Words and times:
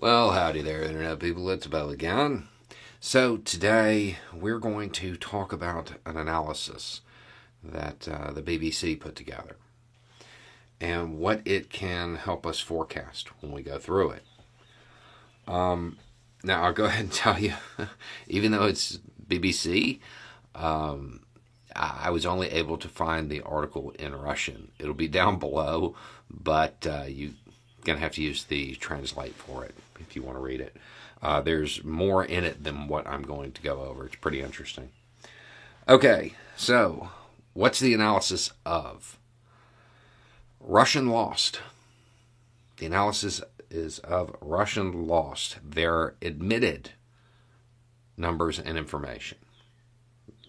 Well, 0.00 0.30
howdy 0.30 0.62
there, 0.62 0.84
Internet 0.84 1.18
people. 1.18 1.50
It's 1.50 1.66
Beau 1.66 1.88
again. 1.88 2.46
So, 3.00 3.38
today 3.38 4.18
we're 4.32 4.60
going 4.60 4.90
to 4.90 5.16
talk 5.16 5.52
about 5.52 5.94
an 6.06 6.16
analysis 6.16 7.00
that 7.64 8.06
uh, 8.06 8.30
the 8.30 8.40
BBC 8.40 9.00
put 9.00 9.16
together 9.16 9.56
and 10.80 11.18
what 11.18 11.42
it 11.44 11.68
can 11.68 12.14
help 12.14 12.46
us 12.46 12.60
forecast 12.60 13.30
when 13.42 13.50
we 13.50 13.60
go 13.60 13.76
through 13.80 14.10
it. 14.10 14.22
Um, 15.48 15.98
now, 16.44 16.62
I'll 16.62 16.72
go 16.72 16.84
ahead 16.84 17.06
and 17.06 17.12
tell 17.12 17.40
you, 17.40 17.54
even 18.28 18.52
though 18.52 18.66
it's 18.66 19.00
BBC, 19.26 19.98
um, 20.54 21.24
I 21.74 22.10
was 22.10 22.24
only 22.24 22.48
able 22.50 22.76
to 22.78 22.88
find 22.88 23.28
the 23.28 23.40
article 23.40 23.90
in 23.98 24.14
Russian. 24.14 24.70
It'll 24.78 24.94
be 24.94 25.08
down 25.08 25.38
below, 25.40 25.96
but 26.30 26.86
uh, 26.88 27.06
you're 27.08 27.32
going 27.84 27.96
to 27.96 28.02
have 28.02 28.12
to 28.12 28.22
use 28.22 28.44
the 28.44 28.74
translate 28.76 29.34
for 29.34 29.64
it 29.64 29.74
if 30.00 30.16
you 30.16 30.22
want 30.22 30.36
to 30.36 30.42
read 30.42 30.60
it. 30.60 30.76
Uh, 31.22 31.40
there's 31.40 31.82
more 31.82 32.24
in 32.24 32.44
it 32.44 32.62
than 32.62 32.88
what 32.88 33.06
I'm 33.06 33.22
going 33.22 33.52
to 33.52 33.62
go 33.62 33.82
over. 33.82 34.06
It's 34.06 34.16
pretty 34.16 34.40
interesting. 34.40 34.90
Okay, 35.88 36.34
so 36.56 37.10
what's 37.54 37.80
the 37.80 37.94
analysis 37.94 38.52
of? 38.64 39.18
Russian 40.60 41.08
lost. 41.08 41.60
The 42.76 42.86
analysis 42.86 43.40
is 43.70 43.98
of 44.00 44.34
Russian 44.40 45.06
lost. 45.06 45.58
Their 45.64 46.14
admitted 46.22 46.90
numbers 48.16 48.58
and 48.58 48.76
information. 48.76 49.38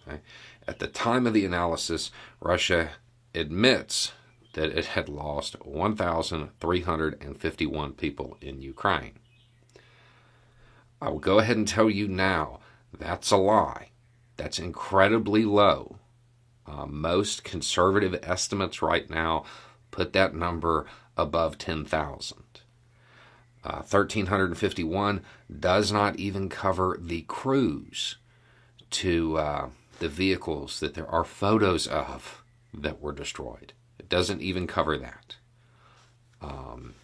Okay? 0.06 0.20
At 0.68 0.78
the 0.78 0.86
time 0.86 1.26
of 1.26 1.32
the 1.32 1.44
analysis, 1.44 2.10
Russia 2.40 2.90
admits 3.34 4.12
that 4.60 4.76
it 4.76 4.84
had 4.84 5.08
lost 5.08 5.56
1,351 5.64 7.92
people 7.94 8.36
in 8.42 8.60
Ukraine. 8.60 9.18
I 11.00 11.08
will 11.08 11.18
go 11.18 11.38
ahead 11.38 11.56
and 11.56 11.66
tell 11.66 11.88
you 11.88 12.06
now 12.06 12.60
that's 12.92 13.30
a 13.30 13.38
lie. 13.38 13.88
That's 14.36 14.58
incredibly 14.58 15.46
low. 15.46 15.96
Uh, 16.66 16.84
most 16.84 17.42
conservative 17.42 18.20
estimates 18.22 18.82
right 18.82 19.08
now 19.08 19.44
put 19.90 20.12
that 20.12 20.34
number 20.34 20.84
above 21.16 21.56
10,000. 21.56 22.36
Uh, 23.64 23.76
1351 23.76 25.22
does 25.58 25.90
not 25.90 26.16
even 26.16 26.50
cover 26.50 26.98
the 27.00 27.22
crews 27.22 28.18
to 28.90 29.38
uh, 29.38 29.70
the 30.00 30.10
vehicles 30.10 30.80
that 30.80 30.92
there 30.92 31.08
are 31.08 31.24
photos 31.24 31.86
of 31.86 32.44
that 32.74 33.00
were 33.00 33.12
destroyed. 33.12 33.72
Doesn't 34.10 34.42
even 34.42 34.66
cover 34.66 34.98
that. 34.98 35.36
Um, 36.42 36.94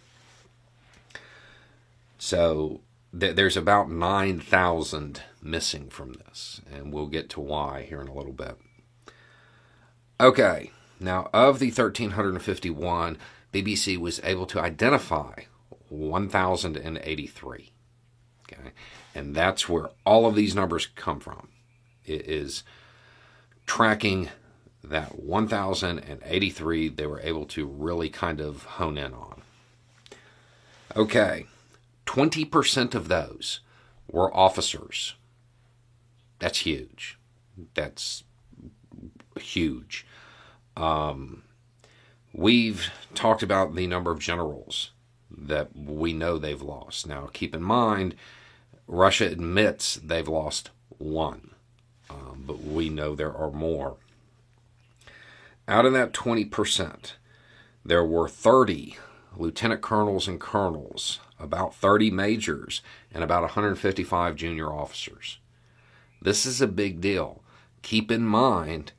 so 2.19 2.81
th- 3.17 3.35
there's 3.35 3.57
about 3.57 3.89
9,000 3.89 5.23
missing 5.41 5.89
from 5.89 6.13
this, 6.13 6.61
and 6.71 6.93
we'll 6.93 7.07
get 7.07 7.29
to 7.31 7.39
why 7.39 7.83
here 7.83 8.01
in 8.01 8.07
a 8.07 8.13
little 8.13 8.33
bit. 8.33 8.57
Okay, 10.19 10.71
now 10.99 11.29
of 11.33 11.59
the 11.59 11.67
1,351, 11.67 13.17
BBC 13.53 13.97
was 13.97 14.19
able 14.23 14.45
to 14.47 14.59
identify 14.59 15.33
1,083. 15.89 17.71
Okay, 18.51 18.71
and 19.15 19.35
that's 19.35 19.69
where 19.69 19.89
all 20.05 20.25
of 20.25 20.35
these 20.35 20.55
numbers 20.55 20.87
come 20.87 21.19
from. 21.19 21.49
It 22.05 22.27
is 22.27 22.63
tracking 23.65 24.29
that 24.89 25.19
1,083 25.19 26.89
they 26.89 27.07
were 27.07 27.19
able 27.21 27.45
to 27.45 27.65
really 27.65 28.09
kind 28.09 28.39
of 28.39 28.63
hone 28.63 28.97
in 28.97 29.13
on. 29.13 29.41
Okay, 30.95 31.45
20% 32.05 32.95
of 32.95 33.07
those 33.07 33.59
were 34.09 34.35
officers. 34.35 35.15
That's 36.39 36.59
huge. 36.59 37.17
That's 37.73 38.23
huge. 39.39 40.05
Um, 40.75 41.43
we've 42.33 42.89
talked 43.15 43.43
about 43.43 43.75
the 43.75 43.87
number 43.87 44.11
of 44.11 44.19
generals 44.19 44.91
that 45.29 45.75
we 45.75 46.13
know 46.13 46.37
they've 46.37 46.61
lost. 46.61 47.07
Now, 47.07 47.29
keep 47.33 47.53
in 47.53 47.63
mind, 47.63 48.15
Russia 48.87 49.25
admits 49.25 49.95
they've 49.95 50.27
lost 50.27 50.69
one, 50.97 51.51
um, 52.09 52.43
but 52.45 52.61
we 52.61 52.89
know 52.89 53.15
there 53.15 53.35
are 53.35 53.51
more. 53.51 53.97
Out 55.67 55.85
of 55.85 55.91
that 55.93 56.13
20%, 56.13 57.13
there 57.83 58.05
were 58.05 58.29
30 58.29 58.97
lieutenant 59.35 59.81
colonels 59.81 60.27
and 60.27 60.39
colonels, 60.39 61.19
about 61.39 61.75
30 61.75 62.09
majors, 62.09 62.81
and 63.13 63.21
about 63.21 63.41
155 63.41 64.35
junior 64.35 64.71
officers. 64.71 65.39
This 66.21 66.45
is 66.45 66.61
a 66.61 66.67
big 66.67 67.01
deal. 67.01 67.43
Keep 67.81 68.11
in 68.11 68.25
mind 68.25 68.93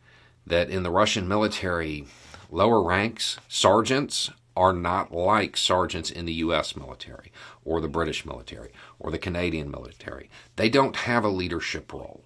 that 0.46 0.68
in 0.68 0.82
the 0.82 0.90
Russian 0.90 1.26
military, 1.26 2.06
lower 2.50 2.82
ranks, 2.82 3.38
sergeants, 3.48 4.30
are 4.54 4.72
not 4.74 5.10
like 5.10 5.56
sergeants 5.56 6.10
in 6.10 6.26
the 6.26 6.34
US 6.34 6.76
military 6.76 7.32
or 7.64 7.80
the 7.80 7.88
British 7.88 8.26
military 8.26 8.72
or 8.98 9.10
the 9.10 9.18
Canadian 9.18 9.70
military. 9.70 10.28
They 10.56 10.68
don't 10.68 10.96
have 10.96 11.24
a 11.24 11.28
leadership 11.28 11.92
role. 11.92 12.24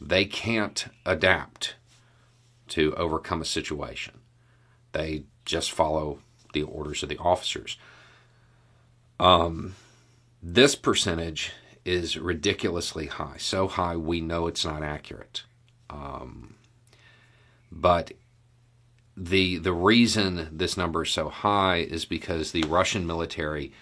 They 0.00 0.24
can't 0.24 0.86
adapt 1.04 1.74
to 2.72 2.94
overcome 2.94 3.42
a 3.42 3.46
situation. 3.46 4.20
They 4.92 5.24
just 5.44 5.70
follow 5.70 6.20
the 6.54 6.62
orders 6.62 7.02
of 7.02 7.08
the 7.08 7.18
officers. 7.18 7.76
Um, 9.20 9.74
this 10.42 10.74
percentage 10.74 11.52
is 11.84 12.16
ridiculously 12.16 13.06
high, 13.06 13.36
so 13.38 13.68
high 13.68 13.96
we 13.96 14.20
know 14.20 14.46
it's 14.46 14.64
not 14.64 14.82
accurate. 14.82 15.42
Um, 15.90 16.54
but 17.70 18.12
the 19.16 19.58
the 19.58 19.72
reason 19.72 20.48
this 20.50 20.76
number 20.76 21.02
is 21.02 21.10
so 21.10 21.28
high 21.28 21.76
is 21.76 22.06
because 22.06 22.52
the 22.52 22.62
Russian 22.62 23.06
military, 23.06 23.72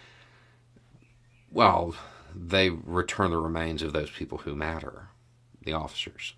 well, 1.50 1.94
they 2.34 2.70
return 2.70 3.30
the 3.30 3.36
remains 3.36 3.82
of 3.82 3.92
those 3.92 4.10
people 4.10 4.38
who 4.38 4.54
matter, 4.56 5.08
the 5.62 5.72
officers. 5.72 6.34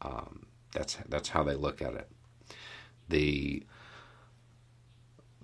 Um, 0.00 0.46
that's 0.72 0.98
that's 1.08 1.30
how 1.30 1.42
they 1.42 1.54
look 1.54 1.80
at 1.80 1.94
it. 1.94 2.08
The 3.08 3.64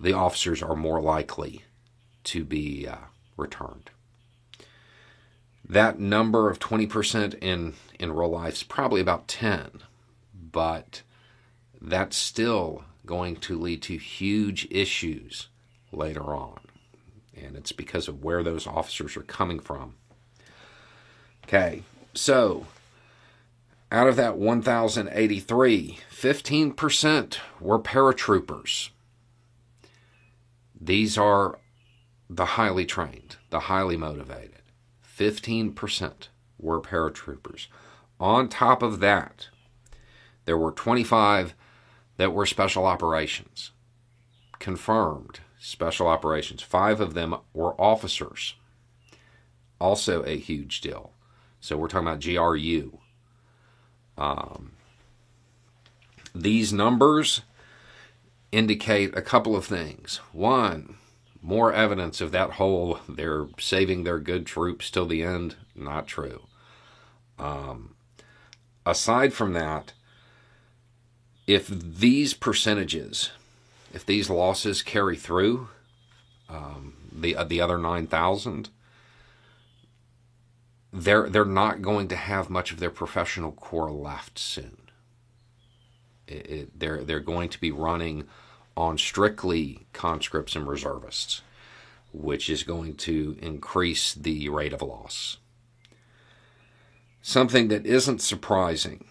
the 0.01 0.13
officers 0.13 0.63
are 0.63 0.77
more 0.77 1.01
likely 1.01 1.65
to 2.25 2.45
be 2.45 2.87
uh, 2.87 2.97
returned. 3.37 3.91
That 5.69 5.99
number 5.99 6.49
of 6.49 6.59
20% 6.59 7.35
in, 7.43 7.75
in 7.99 8.13
real 8.13 8.31
life 8.31 8.55
is 8.55 8.63
probably 8.63 9.01
about 9.01 9.29
10, 9.29 9.83
but 10.33 11.03
that's 11.81 12.17
still 12.17 12.85
going 13.05 13.37
to 13.37 13.59
lead 13.59 13.83
to 13.83 13.99
huge 13.99 14.67
issues 14.71 15.49
later 15.93 16.35
on. 16.35 16.61
And 17.37 17.55
it's 17.55 17.73
because 17.73 18.09
of 18.09 18.25
where 18.25 18.43
those 18.43 18.67
officers 18.67 19.17
are 19.17 19.23
coming 19.23 19.61
from. 19.61 19.95
Okay, 21.45 21.83
so 22.15 22.67
out 23.91 24.07
of 24.07 24.17
that 24.17 24.37
1,083, 24.37 25.99
15% 26.11 27.39
were 27.61 27.79
paratroopers. 27.79 28.91
These 30.79 31.17
are 31.17 31.59
the 32.29 32.45
highly 32.45 32.85
trained, 32.85 33.37
the 33.51 33.61
highly 33.61 33.97
motivated. 33.97 34.63
15% 35.19 36.29
were 36.59 36.81
paratroopers. 36.81 37.67
On 38.21 38.49
top 38.49 38.83
of 38.83 39.01
that, 39.01 39.49
there 40.45 40.59
were 40.59 40.73
25 40.73 41.55
that 42.17 42.33
were 42.33 42.47
special 42.47 42.85
operations. 42.85 43.71
Confirmed 44.59 45.41
special 45.59 46.07
operations. 46.07 46.63
Five 46.63 47.01
of 47.01 47.15
them 47.15 47.37
were 47.55 47.81
officers. 47.81 48.55
Also 49.81 50.23
a 50.25 50.37
huge 50.37 50.81
deal. 50.81 51.13
So 51.61 51.77
we're 51.77 51.89
talking 51.89 52.09
about 52.09 52.23
GRU. 52.23 52.99
Um, 54.19 54.73
these 56.35 56.73
numbers 56.73 57.43
indicate 58.53 59.17
a 59.17 59.23
couple 59.23 59.57
of 59.57 59.65
things. 59.65 60.17
One, 60.33 60.97
more 61.41 61.73
evidence 61.73 62.21
of 62.21 62.33
that 62.33 62.53
whole 62.53 63.01
they're 63.09 63.47
saving 63.59 64.05
their 64.05 64.19
good 64.19 64.45
troops 64.45 64.91
till 64.91 65.07
the 65.07 65.23
end. 65.23 65.57
Not 65.75 66.07
true. 66.07 66.43
Um, 67.39 67.95
aside 68.85 69.33
from 69.33 69.53
that, 69.53 69.93
if 71.47 71.69
these 71.69 72.35
percentages, 72.35 73.31
if 73.95 74.05
these 74.05 74.29
losses 74.29 74.83
carry 74.83 75.17
through, 75.17 75.69
um, 76.49 76.95
the 77.13 77.37
uh, 77.37 77.45
the 77.45 77.61
other 77.61 77.79
nine 77.79 78.07
thousand, 78.07 78.71
they're 80.93 81.29
they're 81.29 81.45
not 81.45 81.83
going 81.83 82.09
to 82.09 82.17
have 82.17 82.51
much 82.51 82.73
of 82.73 82.81
their 82.81 82.91
professional 82.91 83.53
corps 83.53 83.93
left 83.93 84.39
soon. 84.39 84.79
It, 86.27 86.51
it, 86.51 86.81
they're 86.81 87.05
they're 87.05 87.21
going 87.21 87.49
to 87.51 87.61
be 87.61 87.71
running 87.71 88.27
on 88.77 88.99
strictly 88.99 89.87
conscripts 89.93 90.57
and 90.57 90.69
reservists. 90.69 91.43
which 92.13 92.49
is 92.51 92.63
going 92.63 92.95
to 92.97 93.37
increase 93.43 94.15
the 94.15 94.49
rate 94.49 94.73
of 94.73 94.83
loss. 94.83 95.39
Something 97.23 97.69
that 97.69 97.87
isn't 97.87 98.23
surprising 98.23 99.07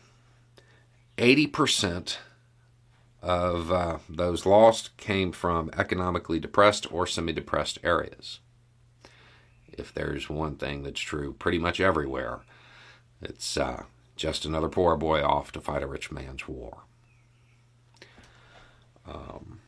80% 1.18 2.18
of 3.22 3.72
uh, 3.72 4.00
those 4.10 4.46
lost 4.46 4.96
came 4.98 5.32
from 5.32 5.70
economically 5.78 6.40
depressed 6.40 6.92
or 6.92 7.08
semi 7.08 7.34
depressed 7.34 7.80
areas. 7.84 8.40
If 9.72 9.94
there's 9.94 10.30
one 10.30 10.56
thing 10.56 10.84
that's 10.84 11.00
true 11.00 11.34
pretty 11.34 11.60
much 11.60 11.80
everywhere, 11.80 12.42
it's 13.22 13.58
uh, 13.58 13.84
just 14.16 14.46
another 14.46 14.70
poor 14.70 14.96
boy 14.98 15.24
off 15.24 15.52
to 15.54 15.62
fight 15.62 15.84
a 15.84 15.88
rich 15.88 16.12
man's 16.12 16.48
war. 16.48 16.80
Um, 19.08 19.60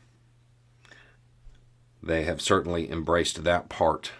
they 2.02 2.24
have 2.24 2.40
certainly 2.40 2.90
embraced 2.90 3.44
that 3.44 3.68
part 3.68 4.12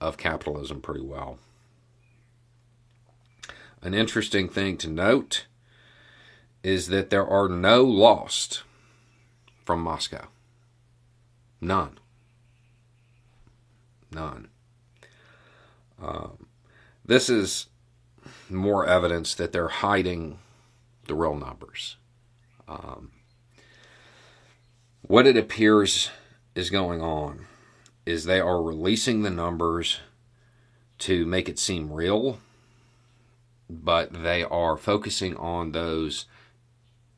of 0.00 0.16
capitalism 0.16 0.80
pretty 0.80 1.02
well. 1.02 1.38
An 3.82 3.94
interesting 3.94 4.48
thing 4.48 4.76
to 4.78 4.88
note 4.88 5.46
is 6.62 6.88
that 6.88 7.10
there 7.10 7.26
are 7.26 7.48
no 7.48 7.82
lost 7.82 8.62
from 9.64 9.80
Moscow. 9.80 10.28
None. 11.60 11.98
None. 14.12 14.49
This 17.10 17.28
is 17.28 17.66
more 18.48 18.86
evidence 18.86 19.34
that 19.34 19.50
they're 19.50 19.66
hiding 19.66 20.38
the 21.08 21.16
real 21.16 21.34
numbers. 21.34 21.96
Um, 22.68 23.10
what 25.02 25.26
it 25.26 25.36
appears 25.36 26.10
is 26.54 26.70
going 26.70 27.02
on 27.02 27.46
is 28.06 28.22
they 28.22 28.38
are 28.38 28.62
releasing 28.62 29.22
the 29.22 29.30
numbers 29.30 29.98
to 30.98 31.26
make 31.26 31.48
it 31.48 31.58
seem 31.58 31.92
real, 31.92 32.38
but 33.68 34.22
they 34.22 34.44
are 34.44 34.76
focusing 34.76 35.36
on 35.36 35.72
those 35.72 36.26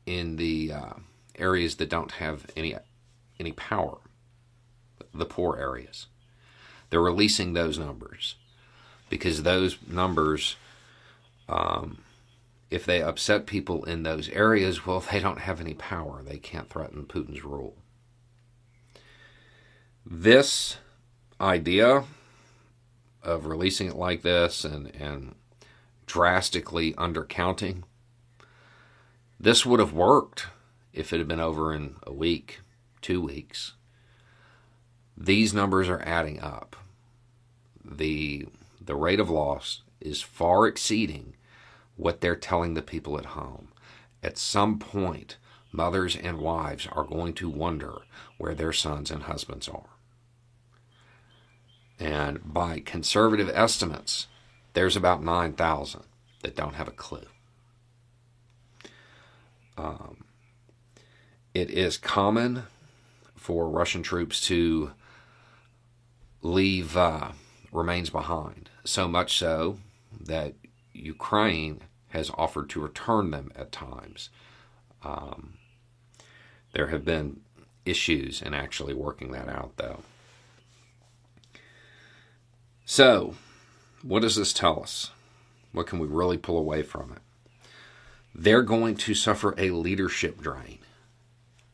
in 0.07 0.37
the 0.37 0.71
uh, 0.73 0.93
areas 1.37 1.75
that 1.75 1.91
don't 1.91 2.13
have 2.13 2.47
any 2.57 2.75
any 3.39 3.51
power, 3.51 3.99
the 5.13 5.27
poor 5.27 5.55
areas. 5.55 6.07
They're 6.89 6.99
releasing 6.99 7.53
those 7.53 7.77
numbers 7.77 8.37
because 9.13 9.43
those 9.43 9.77
numbers, 9.87 10.55
um, 11.47 11.99
if 12.71 12.83
they 12.83 12.99
upset 12.99 13.45
people 13.45 13.83
in 13.83 14.01
those 14.01 14.27
areas, 14.29 14.87
well, 14.87 15.01
they 15.11 15.19
don't 15.19 15.41
have 15.41 15.61
any 15.61 15.75
power. 15.75 16.23
They 16.23 16.39
can't 16.39 16.67
threaten 16.67 17.03
Putin's 17.03 17.43
rule. 17.43 17.75
This 20.03 20.77
idea 21.39 22.05
of 23.21 23.45
releasing 23.45 23.85
it 23.85 23.95
like 23.95 24.23
this 24.23 24.65
and, 24.65 24.87
and 24.95 25.35
drastically 26.07 26.93
undercounting, 26.93 27.83
this 29.39 29.63
would 29.63 29.79
have 29.79 29.93
worked 29.93 30.47
if 30.91 31.13
it 31.13 31.19
had 31.19 31.27
been 31.27 31.39
over 31.39 31.71
in 31.71 31.97
a 32.01 32.11
week, 32.11 32.61
two 33.03 33.21
weeks. 33.21 33.73
These 35.15 35.53
numbers 35.53 35.87
are 35.87 36.01
adding 36.01 36.41
up. 36.41 36.75
The, 37.85 38.47
the 38.85 38.95
rate 38.95 39.19
of 39.19 39.29
loss 39.29 39.81
is 39.99 40.21
far 40.21 40.67
exceeding 40.67 41.35
what 41.95 42.21
they're 42.21 42.35
telling 42.35 42.73
the 42.73 42.81
people 42.81 43.17
at 43.17 43.25
home. 43.25 43.69
At 44.21 44.37
some 44.37 44.79
point, 44.79 45.37
mothers 45.71 46.15
and 46.15 46.39
wives 46.39 46.87
are 46.91 47.03
going 47.03 47.33
to 47.33 47.49
wonder 47.49 48.01
where 48.37 48.55
their 48.55 48.73
sons 48.73 49.11
and 49.11 49.23
husbands 49.23 49.67
are. 49.67 49.89
And 51.99 52.53
by 52.53 52.79
conservative 52.79 53.49
estimates, 53.53 54.27
there's 54.73 54.95
about 54.95 55.23
9,000 55.23 56.01
that 56.41 56.55
don't 56.55 56.75
have 56.75 56.87
a 56.87 56.91
clue. 56.91 57.27
Um, 59.77 60.25
it 61.53 61.69
is 61.69 61.97
common 61.97 62.63
for 63.35 63.69
Russian 63.69 64.03
troops 64.03 64.41
to 64.47 64.91
leave 66.41 66.97
uh, 66.97 67.31
remains 67.71 68.09
behind, 68.09 68.69
so 68.83 69.07
much 69.07 69.37
so 69.37 69.79
that 70.19 70.53
Ukraine 70.93 71.81
has 72.09 72.29
offered 72.37 72.69
to 72.69 72.81
return 72.81 73.31
them 73.31 73.51
at 73.55 73.71
times. 73.71 74.29
Um, 75.03 75.55
there 76.73 76.87
have 76.87 77.03
been 77.03 77.41
issues 77.85 78.41
in 78.41 78.53
actually 78.53 78.93
working 78.93 79.31
that 79.31 79.49
out, 79.49 79.73
though. 79.77 79.99
So, 82.85 83.35
what 84.01 84.21
does 84.21 84.35
this 84.35 84.53
tell 84.53 84.81
us? 84.81 85.11
What 85.71 85.87
can 85.87 85.99
we 85.99 86.07
really 86.07 86.37
pull 86.37 86.57
away 86.57 86.83
from 86.83 87.13
it? 87.13 87.21
They're 88.35 88.61
going 88.61 88.95
to 88.97 89.15
suffer 89.15 89.55
a 89.57 89.71
leadership 89.71 90.41
drain. 90.41 90.79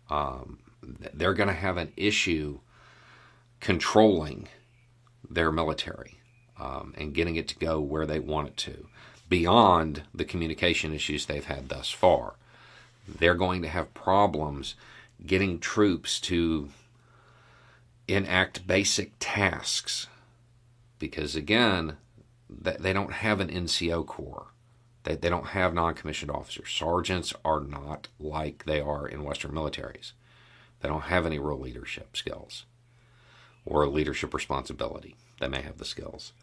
Um, 0.09 0.59
they're 0.81 1.33
going 1.33 1.49
to 1.49 1.53
have 1.53 1.77
an 1.77 1.91
issue 1.97 2.59
controlling 3.59 4.47
their 5.29 5.51
military 5.51 6.18
um, 6.59 6.93
and 6.97 7.13
getting 7.13 7.35
it 7.35 7.47
to 7.49 7.57
go 7.57 7.79
where 7.79 8.05
they 8.05 8.19
want 8.19 8.47
it 8.47 8.57
to, 8.57 8.87
beyond 9.27 10.03
the 10.13 10.25
communication 10.25 10.93
issues 10.93 11.25
they've 11.25 11.45
had 11.45 11.69
thus 11.69 11.89
far. 11.89 12.33
They're 13.07 13.35
going 13.35 13.61
to 13.61 13.69
have 13.69 13.93
problems 13.93 14.75
getting 15.25 15.59
troops 15.59 16.19
to 16.21 16.69
enact 18.07 18.67
basic 18.67 19.13
tasks 19.19 20.07
because, 20.97 21.35
again, 21.35 21.97
they 22.49 22.93
don't 22.93 23.13
have 23.13 23.39
an 23.39 23.49
NCO 23.49 24.05
corps. 24.05 24.47
They, 25.03 25.15
don't 25.15 25.47
have 25.47 25.73
non 25.73 25.95
commissioned 25.95 26.29
officers. 26.29 26.69
Sergeants 26.69 27.33
are 27.43 27.61
not 27.61 28.09
like 28.19 28.65
they 28.65 28.79
are 28.79 29.07
in 29.07 29.23
Western 29.23 29.51
militaries. 29.51 30.11
They 30.81 30.89
don't 30.89 31.03
have 31.03 31.25
any 31.25 31.39
real 31.39 31.59
leadership 31.59 32.15
skills 32.15 32.65
or 33.65 33.87
leadership 33.87 34.33
responsibility. 34.33 35.15
They 35.39 35.47
may 35.47 35.61
have 35.61 35.77
the 35.77 35.85
skills. 35.85 36.33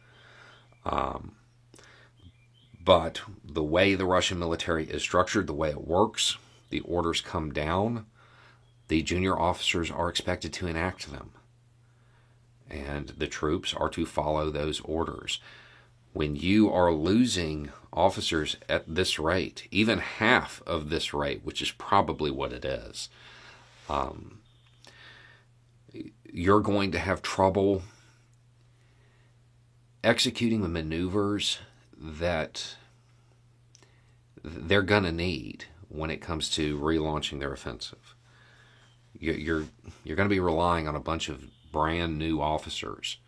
Um, 0.86 1.32
but 2.82 3.20
the 3.44 3.64
way 3.64 3.94
the 3.94 4.06
Russian 4.06 4.38
military 4.38 4.84
is 4.84 5.02
structured, 5.02 5.48
the 5.48 5.52
way 5.52 5.70
it 5.70 5.86
works, 5.86 6.38
the 6.70 6.80
orders 6.80 7.20
come 7.20 7.52
down, 7.52 8.06
the 8.88 9.02
junior 9.02 9.36
officers 9.36 9.90
are 9.90 10.08
expected 10.08 10.52
to 10.54 10.68
enact 10.68 11.10
them. 11.10 11.32
And 12.70 13.08
the 13.08 13.26
troops 13.26 13.74
are 13.74 13.88
to 13.90 14.06
follow 14.06 14.50
those 14.50 14.80
orders 14.80 15.40
when 16.16 16.34
you 16.34 16.72
are 16.72 16.92
losing 16.92 17.70
officers 17.92 18.56
at 18.70 18.82
this 18.86 19.18
rate, 19.18 19.68
even 19.70 19.98
half 19.98 20.62
of 20.66 20.88
this 20.88 21.12
rate, 21.12 21.42
which 21.44 21.60
is 21.60 21.70
probably 21.72 22.30
what 22.30 22.54
it 22.54 22.64
is, 22.64 23.10
um, 23.90 24.38
you're 26.32 26.60
going 26.60 26.90
to 26.90 26.98
have 26.98 27.20
trouble 27.20 27.82
executing 30.06 30.62
the 30.62 30.68
maneuvers 30.68 31.58
that 32.00 32.76
they're 34.44 34.82
going 34.82 35.02
to 35.02 35.10
need 35.12 35.64
when 35.88 36.10
it 36.10 36.20
comes 36.20 36.48
to 36.50 36.78
relaunching 36.78 37.40
their 37.40 37.52
offensive. 37.52 38.14
You're 39.18 39.64
you're 40.04 40.16
going 40.16 40.28
to 40.28 40.34
be 40.34 40.40
relying 40.40 40.86
on 40.86 40.94
a 40.94 41.00
bunch 41.00 41.28
of 41.28 41.44
brand 41.72 42.18
new 42.18 42.40
officers 42.40 43.18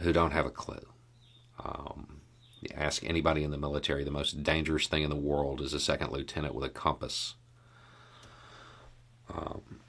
who 0.00 0.12
don't 0.12 0.32
have 0.32 0.44
a 0.44 0.50
clue. 0.50 0.86
Um, 1.64 2.20
ask 2.74 3.02
anybody 3.04 3.42
in 3.42 3.50
the 3.50 3.56
military, 3.56 4.04
the 4.04 4.10
most 4.10 4.42
dangerous 4.42 4.88
thing 4.88 5.02
in 5.02 5.10
the 5.10 5.16
world 5.16 5.60
is 5.60 5.72
a 5.72 5.80
second 5.80 6.12
lieutenant 6.12 6.54
with 6.54 6.64
a 6.64 6.68
compass. 6.68 7.34
Um, 9.32 9.80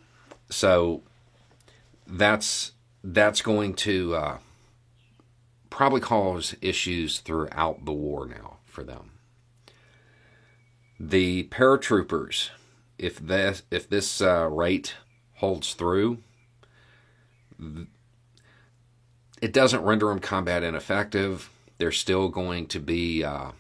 so 0.50 1.04
that's 2.06 2.72
that's 3.04 3.42
going 3.42 3.74
to 3.74 4.16
uh, 4.16 4.38
probably 5.78 6.02
cause 6.02 6.56
issues 6.62 7.20
throughout 7.20 7.86
the 7.86 7.94
war 7.94 8.26
now 8.26 8.58
for 8.66 8.84
them. 8.84 9.12
The 11.00 11.46
paratroopers, 11.46 12.50
if 12.98 13.20
this 13.20 13.64
if 13.72 13.88
this 13.88 14.22
uh, 14.22 14.50
rate 14.50 14.96
holds 15.36 15.74
through, 15.74 16.18
it 19.42 19.54
doesn't 19.54 19.84
render 19.84 20.08
them 20.08 20.20
combat 20.20 20.64
ineffective 20.64 21.50
they're 21.78 21.92
still 21.92 22.30
going 22.30 22.68
to 22.68 22.80
be 22.80 23.24
uh, 23.24 23.52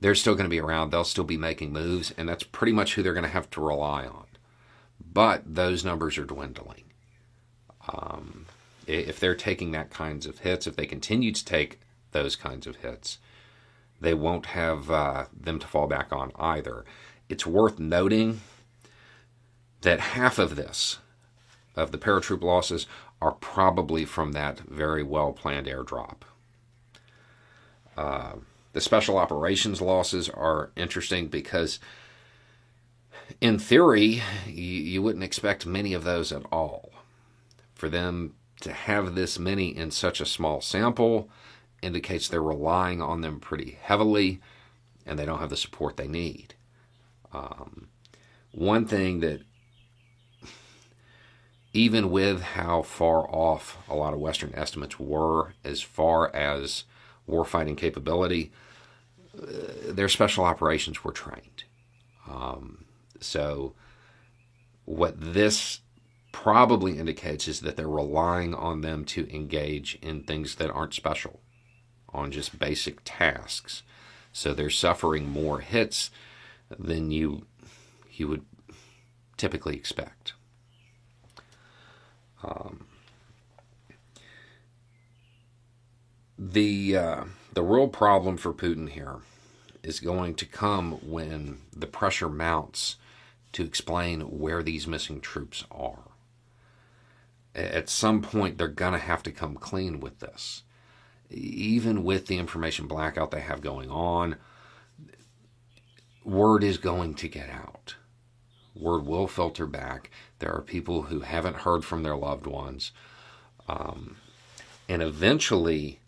they're 0.00 0.14
still 0.14 0.34
going 0.34 0.44
to 0.44 0.50
be 0.50 0.60
around. 0.60 0.90
They'll 0.90 1.04
still 1.04 1.24
be 1.24 1.36
making 1.36 1.72
moves, 1.72 2.12
and 2.16 2.28
that's 2.28 2.42
pretty 2.42 2.72
much 2.72 2.94
who 2.94 3.02
they're 3.02 3.14
going 3.14 3.24
to 3.24 3.30
have 3.30 3.50
to 3.50 3.60
rely 3.60 4.06
on. 4.06 4.26
But 5.00 5.54
those 5.54 5.84
numbers 5.84 6.18
are 6.18 6.24
dwindling. 6.24 6.84
Um, 7.88 8.46
if 8.86 9.18
they're 9.20 9.34
taking 9.34 9.72
that 9.72 9.90
kinds 9.90 10.26
of 10.26 10.40
hits, 10.40 10.66
if 10.66 10.76
they 10.76 10.86
continue 10.86 11.32
to 11.32 11.44
take 11.44 11.80
those 12.12 12.36
kinds 12.36 12.66
of 12.66 12.76
hits, 12.76 13.18
they 14.00 14.14
won't 14.14 14.46
have 14.46 14.90
uh, 14.90 15.24
them 15.38 15.58
to 15.58 15.66
fall 15.66 15.86
back 15.86 16.12
on 16.12 16.32
either. 16.36 16.84
It's 17.28 17.46
worth 17.46 17.78
noting 17.78 18.40
that 19.82 20.00
half 20.00 20.38
of 20.38 20.56
this, 20.56 20.98
of 21.76 21.92
the 21.92 21.98
paratroop 21.98 22.42
losses, 22.42 22.86
are 23.20 23.32
probably 23.32 24.04
from 24.04 24.32
that 24.32 24.60
very 24.60 25.02
well 25.02 25.32
planned 25.32 25.66
airdrop. 25.66 26.22
Uh, 27.96 28.34
the 28.72 28.80
special 28.80 29.16
operations 29.16 29.80
losses 29.80 30.28
are 30.28 30.70
interesting 30.76 31.28
because, 31.28 31.78
in 33.40 33.58
theory, 33.58 34.22
you, 34.46 34.62
you 34.62 35.02
wouldn't 35.02 35.24
expect 35.24 35.64
many 35.64 35.94
of 35.94 36.04
those 36.04 36.32
at 36.32 36.42
all. 36.50 36.90
For 37.74 37.88
them 37.88 38.34
to 38.60 38.72
have 38.72 39.14
this 39.14 39.38
many 39.38 39.76
in 39.76 39.90
such 39.90 40.20
a 40.20 40.26
small 40.26 40.60
sample 40.60 41.28
indicates 41.82 42.28
they're 42.28 42.42
relying 42.42 43.02
on 43.02 43.20
them 43.20 43.40
pretty 43.40 43.78
heavily 43.82 44.40
and 45.06 45.18
they 45.18 45.26
don't 45.26 45.40
have 45.40 45.50
the 45.50 45.56
support 45.56 45.96
they 45.96 46.08
need. 46.08 46.54
Um, 47.32 47.88
one 48.52 48.86
thing 48.86 49.20
that 49.20 49.42
even 51.72 52.10
with 52.10 52.42
how 52.42 52.82
far 52.82 53.28
off 53.28 53.78
a 53.88 53.94
lot 53.94 54.14
of 54.14 54.20
Western 54.20 54.54
estimates 54.54 54.98
were 54.98 55.54
as 55.64 55.82
far 55.82 56.34
as 56.34 56.84
warfighting 57.28 57.76
capability, 57.76 58.52
uh, 59.36 59.46
their 59.88 60.08
special 60.08 60.44
operations 60.44 61.04
were 61.04 61.12
trained. 61.12 61.64
Um, 62.30 62.84
so, 63.20 63.74
what 64.84 65.14
this 65.18 65.80
probably 66.34 66.98
indicates 66.98 67.46
is 67.46 67.60
that 67.60 67.76
they're 67.76 67.88
relying 67.88 68.54
on 68.54 68.80
them 68.80 69.04
to 69.04 69.32
engage 69.34 69.98
in 70.02 70.24
things 70.24 70.56
that 70.56 70.70
aren't 70.70 70.92
special, 70.92 71.40
on 72.08 72.32
just 72.32 72.58
basic 72.58 72.98
tasks. 73.04 73.82
So, 74.32 74.52
they're 74.52 74.68
suffering 74.68 75.28
more 75.28 75.60
hits 75.60 76.10
than 76.76 77.12
you 77.12 77.46
you 78.12 78.28
would 78.28 78.44
typically 79.36 79.76
expect. 79.76 80.34
Um, 82.42 82.86
the 86.38 86.96
uh, 86.96 87.24
the 87.52 87.62
real 87.62 87.88
problem 87.88 88.36
for 88.36 88.52
Putin 88.52 88.88
here 88.88 89.18
is 89.82 90.00
going 90.00 90.34
to 90.34 90.46
come 90.46 90.92
when 91.08 91.58
the 91.72 91.86
pressure 91.86 92.28
mounts 92.28 92.96
to 93.52 93.62
explain 93.62 94.20
where 94.22 94.62
these 94.62 94.86
missing 94.86 95.20
troops 95.20 95.64
are. 95.70 96.13
At 97.54 97.88
some 97.88 98.20
point, 98.20 98.58
they're 98.58 98.68
going 98.68 98.92
to 98.92 98.98
have 98.98 99.22
to 99.24 99.32
come 99.32 99.54
clean 99.54 100.00
with 100.00 100.18
this. 100.20 100.62
Even 101.30 102.04
with 102.04 102.26
the 102.26 102.38
information 102.38 102.86
blackout 102.86 103.30
they 103.30 103.40
have 103.40 103.60
going 103.60 103.90
on, 103.90 104.36
word 106.24 106.64
is 106.64 106.78
going 106.78 107.14
to 107.14 107.28
get 107.28 107.48
out 107.48 107.94
word 108.74 109.06
will 109.06 109.28
filter 109.28 109.66
back. 109.66 110.10
There 110.38 110.52
are 110.52 110.62
people 110.62 111.02
who 111.02 111.20
haven't 111.20 111.56
heard 111.56 111.84
from 111.84 112.02
their 112.02 112.16
loved 112.16 112.46
ones. 112.46 112.92
Um, 113.68 114.16
and 114.88 115.02
eventually, 115.02 116.00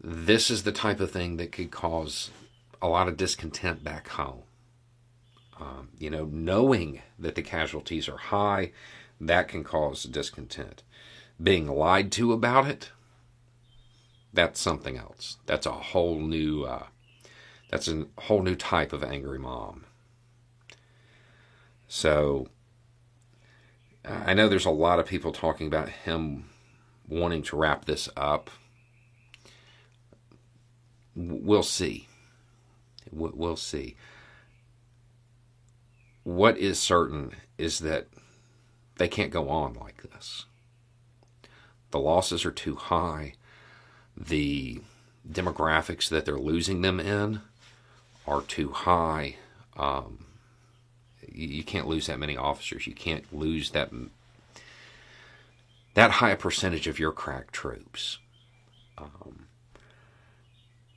this 0.00 0.50
is 0.50 0.62
the 0.62 0.72
type 0.72 1.00
of 1.00 1.10
thing 1.10 1.36
that 1.36 1.52
could 1.52 1.70
cause 1.70 2.30
a 2.80 2.88
lot 2.88 3.08
of 3.08 3.16
discontent 3.16 3.82
back 3.82 4.08
home. 4.08 4.42
Um, 5.60 5.90
you 5.98 6.10
know, 6.10 6.24
knowing 6.24 7.02
that 7.18 7.34
the 7.34 7.42
casualties 7.42 8.08
are 8.08 8.16
high, 8.16 8.72
that 9.20 9.48
can 9.48 9.64
cause 9.64 10.04
discontent. 10.04 10.82
Being 11.42 11.66
lied 11.66 12.12
to 12.12 12.32
about 12.32 12.66
it, 12.66 12.90
that's 14.32 14.60
something 14.60 14.96
else. 14.96 15.38
That's 15.46 15.66
a 15.66 15.72
whole 15.72 16.20
new, 16.20 16.64
uh, 16.64 16.86
that's 17.70 17.88
a 17.88 18.06
whole 18.18 18.42
new 18.42 18.56
type 18.56 18.92
of 18.92 19.02
angry 19.02 19.38
mom. 19.38 19.84
So 21.88 22.48
I 24.04 24.34
know 24.34 24.48
there's 24.48 24.66
a 24.66 24.70
lot 24.70 24.98
of 24.98 25.06
people 25.06 25.32
talking 25.32 25.66
about 25.66 25.88
him 25.88 26.50
wanting 27.08 27.42
to 27.44 27.56
wrap 27.56 27.84
this 27.84 28.08
up. 28.16 28.50
We'll 31.16 31.62
see. 31.62 32.08
We'll 33.10 33.56
see. 33.56 33.96
What 36.24 36.58
is 36.58 36.78
certain 36.80 37.32
is 37.56 37.78
that 37.80 38.08
they 38.96 39.08
can't 39.08 39.30
go 39.32 39.48
on 39.48 39.74
like 39.74 40.02
this. 40.02 40.46
The 41.90 41.98
losses 41.98 42.44
are 42.44 42.50
too 42.50 42.76
high. 42.76 43.34
The 44.16 44.80
demographics 45.28 46.08
that 46.08 46.24
they're 46.24 46.38
losing 46.38 46.82
them 46.82 47.00
in 47.00 47.40
are 48.26 48.42
too 48.42 48.70
high. 48.70 49.36
Um, 49.76 50.26
you 51.32 51.64
can't 51.64 51.88
lose 51.88 52.06
that 52.06 52.18
many 52.18 52.36
officers. 52.36 52.86
You 52.86 52.94
can't 52.94 53.32
lose 53.32 53.70
that 53.70 53.90
that 55.94 56.10
high 56.12 56.34
percentage 56.34 56.86
of 56.86 56.98
your 56.98 57.12
crack 57.12 57.52
troops. 57.52 58.18
Um, 58.98 59.46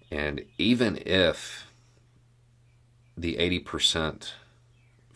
and 0.09 0.45
even 0.57 0.97
if 1.05 1.67
the 3.15 3.35
80% 3.35 4.31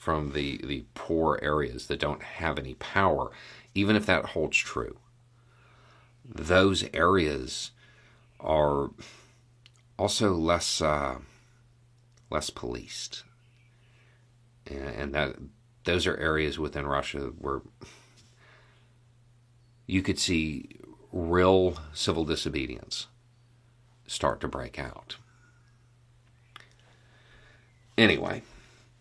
from 0.02 0.32
the, 0.32 0.60
the 0.64 0.84
poor 0.96 1.38
areas 1.44 1.86
that 1.86 2.00
don't 2.00 2.24
have 2.24 2.58
any 2.58 2.74
power, 2.74 3.30
even 3.76 3.96
if 3.96 4.04
that 4.08 4.26
holds 4.26 4.58
true, 4.58 4.98
those 6.26 6.84
areas 6.92 7.70
are 8.40 8.90
also 10.00 10.34
less 10.34 10.82
uh, 10.82 11.20
less 12.32 12.50
policed 12.50 13.24
and 14.66 15.14
that 15.14 15.36
those 15.84 16.08
are 16.08 16.18
areas 16.18 16.58
within 16.58 16.88
Russia 16.88 17.32
where 17.38 17.62
you 19.86 20.02
could 20.02 20.18
see 20.18 20.68
real 21.12 21.78
civil 21.94 22.26
disobedience 22.26 23.06
start 24.08 24.42
to 24.42 24.48
break 24.48 24.80
out. 24.80 25.18
Anyway, 28.00 28.42